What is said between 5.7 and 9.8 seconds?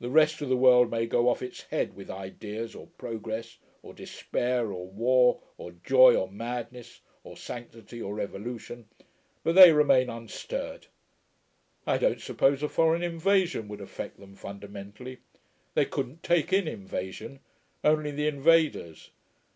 joy, or madness, or sanctity, or revolution but they